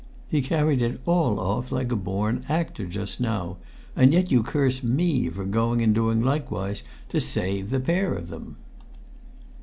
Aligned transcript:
He 0.27 0.41
carried 0.41 0.81
it 0.81 0.99
all 1.05 1.39
off 1.39 1.71
like 1.71 1.91
a 1.91 1.95
born 1.95 2.43
actor 2.49 2.87
just 2.87 3.19
now, 3.21 3.57
and 3.95 4.11
yet 4.13 4.31
you 4.31 4.41
curse 4.41 4.81
me 4.81 5.29
for 5.29 5.45
going 5.45 5.83
and 5.83 5.93
doing 5.93 6.23
likewise 6.23 6.81
to 7.09 7.21
save 7.21 7.69
the 7.69 7.79
pair 7.79 8.15
of 8.15 8.27
them!" 8.29 8.55